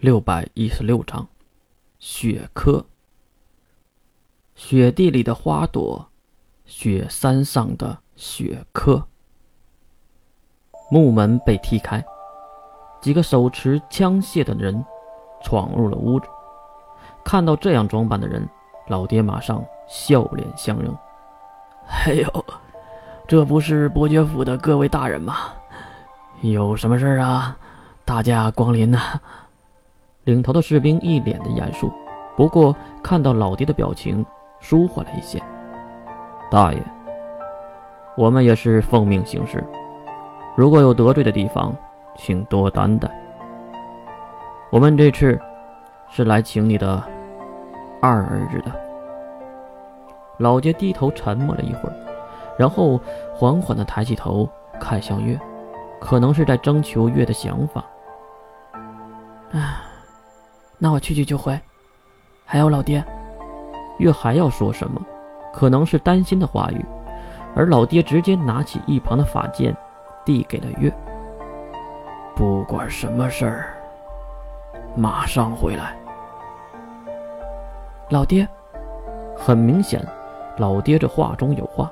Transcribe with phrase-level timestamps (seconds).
[0.00, 1.26] 六百一十六章，
[1.98, 2.86] 雪珂。
[4.54, 6.08] 雪地里的花朵，
[6.64, 9.02] 雪山上的雪珂。
[10.88, 12.04] 木门被踢开，
[13.00, 14.84] 几个手持枪械的人
[15.42, 16.28] 闯入了屋子。
[17.24, 18.48] 看到这样装扮的人，
[18.86, 20.96] 老爹马上笑脸相迎
[22.06, 22.44] ：“哎呦，
[23.26, 25.34] 这不是伯爵府的各位大人吗？
[26.40, 27.58] 有什么事啊？
[28.04, 29.20] 大驾光临呐！”
[30.28, 31.90] 领头的士兵一脸的严肃，
[32.36, 34.22] 不过看到老爹的表情，
[34.60, 35.42] 舒缓了一些。
[36.50, 36.78] 大爷，
[38.14, 39.64] 我们也是奉命行事。
[40.54, 41.74] 如果有得罪的地方，
[42.14, 43.08] 请多担待。
[44.70, 45.40] 我们这次
[46.10, 47.02] 是来请你的
[48.02, 48.70] 二儿子的。
[50.36, 51.96] 老爹低头沉默了一会儿，
[52.58, 53.00] 然后
[53.34, 54.46] 缓缓地抬起头
[54.78, 55.40] 看向月，
[55.98, 57.82] 可能是在征求月的想法。
[59.52, 59.87] 啊，
[60.78, 61.58] 那我去去就回。
[62.44, 63.04] 还有老爹，
[63.98, 65.00] 月还要说什么，
[65.52, 66.84] 可能是担心的话语，
[67.54, 69.76] 而老爹直接拿起一旁的法剑。
[70.24, 70.92] 递给了月。
[72.36, 73.74] 不管什么事儿，
[74.94, 75.96] 马上回来。
[78.10, 78.46] 老爹，
[79.34, 80.06] 很明显，
[80.58, 81.90] 老爹这话中有话。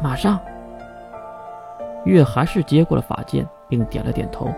[0.00, 0.38] 马上。
[2.04, 4.48] 月还是接过了法剑，并点了点头，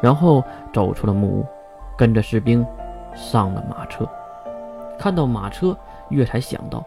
[0.00, 1.46] 然后走出了木屋，
[2.00, 2.66] 跟着士兵
[3.14, 4.08] 上了马车。
[4.98, 5.76] 看到马车，
[6.08, 6.82] 月才想到，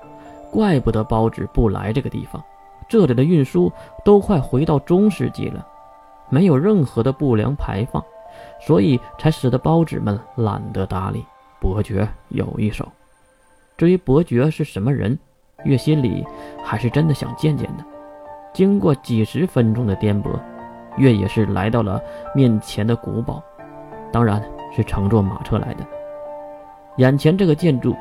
[0.52, 2.44] 怪不得包子不来这个地方。
[2.90, 3.72] 这里的运输
[4.04, 5.64] 都快回到中世纪了，
[6.30, 8.04] 没有任何的不良排放，
[8.60, 11.24] 所以才使得包子们懒得搭理。
[11.62, 12.88] 伯爵有一手。
[13.78, 15.18] 至于伯爵是什么人，
[15.64, 16.26] 月心里
[16.64, 17.86] 还是真的想见见的。
[18.52, 20.40] 经过几十分钟的颠簸，
[20.98, 22.02] 月也是来到了
[22.34, 23.44] 面前的古堡，
[24.12, 24.44] 当然
[24.76, 25.86] 是乘坐马车来的。
[26.98, 27.96] 眼前这个建筑，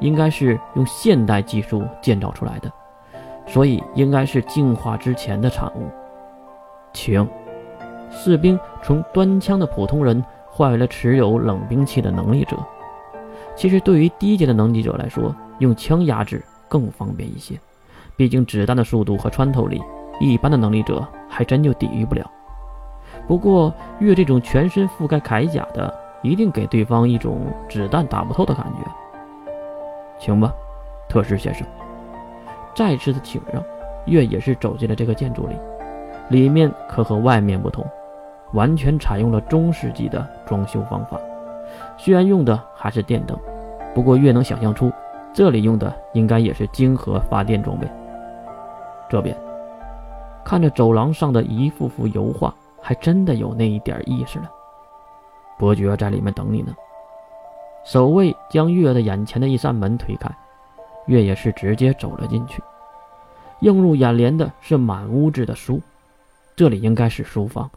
[0.00, 2.70] 应该是用现代技术建造出来的。
[3.46, 5.88] 所以应该是进化之前的产物。
[6.92, 7.26] 请，
[8.10, 12.56] 士兵从端枪的普通人换为了持有冷兵器的能力者。
[13.56, 17.58] 其实对于低阶的能力者来说，用枪压制更方便一些。
[18.16, 19.82] 毕竟子弹的速度和穿透力，
[20.20, 22.30] 一般的能力者还真就抵御不了。
[23.26, 28.90] 不过越这种全身覆盖铠甲的，一定给对方一种子弹打不透的感觉。
[30.18, 30.52] 请吧，
[31.08, 31.66] 特使先生。
[32.74, 33.62] 再次的请让，
[34.06, 35.56] 月也是走进了这个建筑里。
[36.28, 37.86] 里面可和外面不同，
[38.52, 41.18] 完全采用了中世纪的装修方法。
[41.96, 43.38] 虽然用的还是电灯，
[43.94, 44.92] 不过月能想象出，
[45.32, 47.88] 这里用的应该也是晶核发电装备。
[49.08, 49.34] 这边
[50.44, 54.50] 看着走廊上的一幅幅油画，还真的有那一点意思了。
[55.58, 56.74] 伯爵在里面等你呢。
[57.84, 60.30] 守卫将月的眼前的一扇门推开。
[61.06, 62.62] 月也是直接走了进去，
[63.60, 65.80] 映入眼帘的是满屋子的书，
[66.54, 67.70] 这里应该是书房。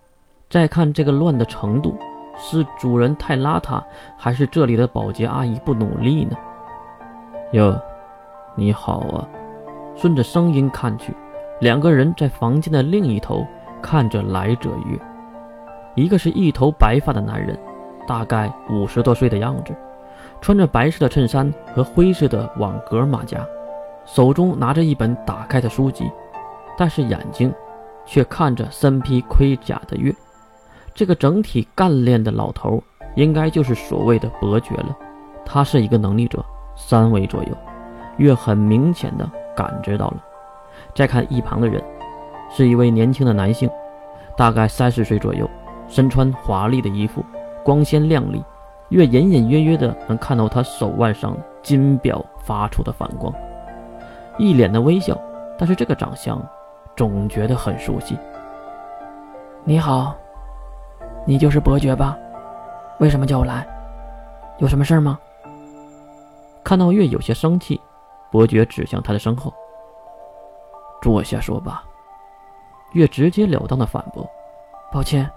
[0.49, 1.97] 再看这个乱的程度，
[2.37, 3.81] 是主人太邋遢，
[4.17, 6.35] 还是这里的保洁阿姨不努力呢？
[7.53, 7.81] 哟，
[8.55, 9.25] 你好啊！
[9.95, 11.15] 顺着声音看去，
[11.61, 13.47] 两个人在房间的另一头
[13.81, 14.99] 看着来者月，
[15.95, 17.57] 一个是一头白发的男人，
[18.11, 19.73] 大概五十多岁的样子。
[20.41, 23.39] 穿着白色的衬衫和灰色的网格马甲，
[24.05, 26.11] 手中拿着一本打开的书籍，
[26.77, 27.53] 但是眼睛
[28.05, 30.13] 却看着身披盔甲的月。
[30.93, 32.83] 这个整体干练的老头，
[33.15, 34.93] 应该就是所谓的伯爵了。
[35.45, 36.43] 他是一个能力者，
[36.75, 37.49] 三维左右。
[38.17, 40.17] 月很明显的感知到了。
[40.93, 41.81] 再看一旁的人，
[42.49, 43.69] 是一位年轻的男性，
[44.35, 45.49] 大概三十岁左右，
[45.87, 47.23] 身穿华丽的衣服，
[47.63, 48.43] 光鲜亮丽。
[48.89, 53.33] 越隐隐约约的能看到他手腕上金表发出的反光，
[54.37, 55.17] 一脸的微笑，
[55.57, 56.45] 但是这个长相
[56.93, 58.17] 总觉得很熟悉。
[59.63, 60.13] 你好，
[61.25, 62.17] 你就是伯爵吧？
[62.99, 63.65] 为什么叫我来？
[64.57, 65.17] 有什么事吗？
[66.61, 67.79] 看到月有些生气，
[68.29, 69.53] 伯爵指向他的身后
[71.01, 71.81] ：“坐下说吧。”
[72.91, 74.29] 月直截了当的反驳
[74.91, 75.31] ：“抱歉，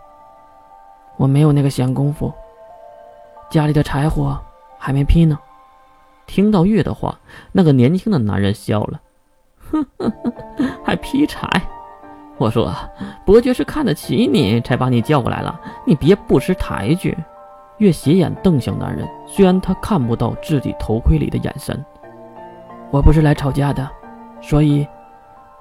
[1.16, 2.32] 我没有那个闲工夫。”
[3.50, 4.38] 家里的柴火
[4.78, 5.38] 还没劈呢。
[6.26, 7.19] 听到月的话，
[7.52, 9.00] 那个年轻的男人笑了
[9.70, 10.32] ：“呵呵呵，
[10.82, 11.49] 还劈柴？
[12.38, 12.75] 我说，
[13.25, 15.61] 伯爵是看得起你，才把你叫过来了。
[15.84, 17.16] 你别不识抬举。”
[17.78, 21.84] 月斜眼瞪向男人，虽然他看不到自己头盔里的眼神。
[22.90, 23.88] 我不是来吵架的，
[24.40, 24.87] 所以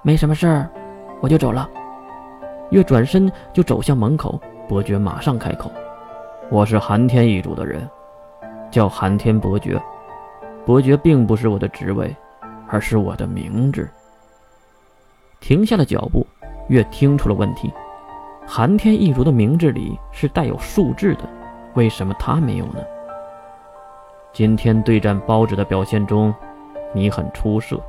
[0.04, 0.70] 没什么事儿，
[1.22, 1.68] 我就走了。
[2.70, 5.72] 月转身就走向门口，伯爵马上开口。
[6.50, 7.88] 我是寒天一族的人，
[8.72, 9.82] 叫寒天伯爵。
[10.66, 12.16] 伯爵并不是我的职位，
[12.70, 13.90] 而是我的名字。
[15.42, 16.26] 停下了脚步，
[16.70, 17.72] 月听出了问题。
[18.48, 21.24] 寒天一族的名字里是带有数字的，
[21.74, 22.80] 为什么他没有呢？
[24.32, 26.34] 今天对战包子的表现中，
[26.94, 27.80] 你很出色。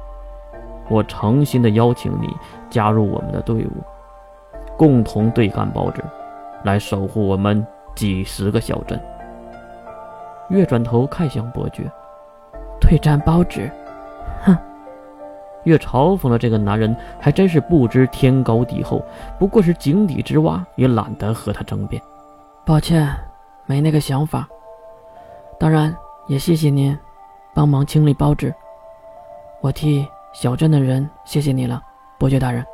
[0.88, 2.28] 我诚心的邀请你
[2.68, 3.82] 加入我们的队伍，
[4.76, 6.04] 共同对抗包子，
[6.64, 7.64] 来守护我们
[7.94, 9.00] 几十个小镇。
[10.48, 11.84] 月转头看向伯爵，
[12.80, 13.70] 退战包纸，
[14.42, 14.56] 哼！
[15.62, 19.02] 月嘲讽了这个男人，还真是不知天高地厚，
[19.38, 22.02] 不过是井底之蛙，也懒得和他争辩。
[22.66, 23.08] 抱歉，
[23.66, 24.48] 没那个想法。
[25.58, 25.96] 当然，
[26.26, 26.98] 也谢谢您
[27.54, 28.52] 帮忙清理包纸，
[29.60, 30.04] 我替。
[30.34, 31.80] 小镇的人，谢谢你了，
[32.18, 32.66] 伯爵大人。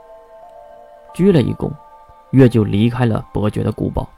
[1.13, 1.71] 鞠了一躬，
[2.31, 4.09] 月就离开了伯爵的古堡。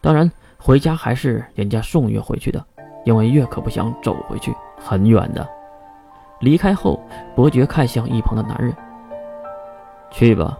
[0.00, 2.64] 当然，回家还是人家送月回去的，
[3.04, 5.46] 因为月可不想走回去，很远的。
[6.40, 7.00] 离开后，
[7.36, 8.74] 伯爵看向一旁的男人
[10.10, 10.58] ：“去吧，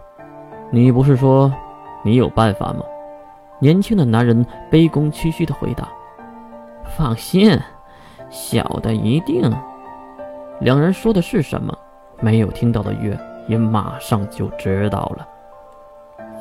[0.71, 1.51] 你不是说
[2.03, 2.83] 你有办法吗？”
[3.59, 5.87] 年轻的男人卑躬屈膝的回答
[6.97, 7.59] ：“放心，
[8.29, 9.51] 小的一定。”
[10.59, 11.77] 两人说的是什么？
[12.21, 15.27] 没有听到的月也马上就知道了。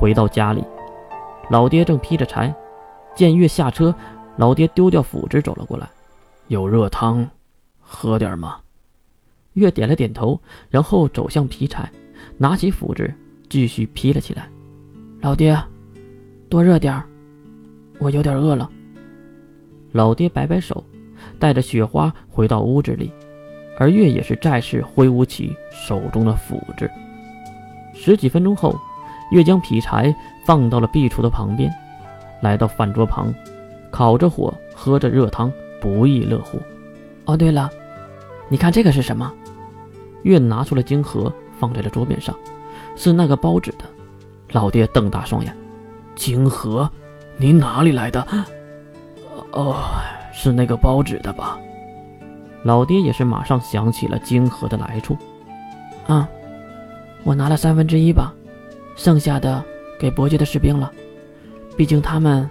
[0.02, 0.64] 回到家里，
[1.48, 2.52] 老爹正劈着柴，
[3.14, 3.94] 见月下车，
[4.36, 5.88] 老爹丢掉斧子走了过来
[6.50, 7.24] ：“有热汤，
[7.78, 8.58] 喝点吗？”
[9.54, 10.40] 月点了点头，
[10.70, 11.88] 然后走向劈柴，
[12.36, 13.14] 拿起斧子
[13.48, 14.48] 继续劈了起来。
[15.20, 15.56] 老爹，
[16.48, 17.00] 多热点
[18.00, 18.68] 我有点饿了。
[19.92, 20.84] 老爹摆摆手，
[21.38, 23.12] 带着雪花回到屋子里。
[23.78, 26.90] 而月也是再次挥舞起手中的斧子。
[27.94, 28.76] 十几分钟后，
[29.32, 30.14] 月将劈柴
[30.44, 31.72] 放到了壁橱的旁边，
[32.42, 33.34] 来到饭桌旁，
[33.90, 35.50] 烤着火，喝着热汤，
[35.80, 36.60] 不亦乐乎。
[37.24, 37.68] 哦，对了，
[38.48, 39.32] 你看这个是什么？
[40.22, 42.32] 月拿出了金盒，放在了桌面上，
[42.94, 43.84] 是那个包纸的。
[44.52, 45.56] 老爹瞪大双眼
[46.14, 46.88] ：“金盒？
[47.38, 48.26] 你哪里来的
[49.52, 49.76] ？”“哦，
[50.32, 51.58] 是那个包纸的吧？”
[52.64, 55.16] 老爹也是马上想起了金盒的来处，
[56.06, 56.28] 啊，
[57.24, 58.32] 我拿了三分之一吧，
[58.96, 59.64] 剩下的
[59.98, 60.92] 给伯爵的士兵了，
[61.76, 62.48] 毕竟他们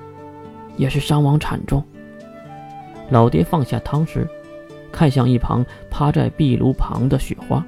[0.78, 1.84] 也是伤亡惨重。
[3.10, 4.28] 老爹放下汤匙，
[4.92, 7.66] 看向一旁趴在壁炉旁的雪花。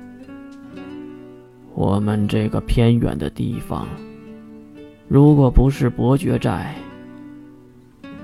[1.74, 3.88] 我们这个偏远的地方，
[5.08, 6.74] 如果不是伯爵在，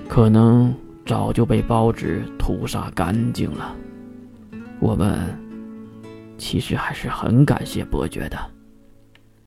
[0.07, 0.73] 可能
[1.05, 3.75] 早就被包子屠杀干净了。
[4.79, 5.37] 我们
[6.37, 8.37] 其实还是很感谢伯爵的。